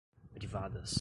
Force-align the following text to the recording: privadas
privadas 0.33 0.89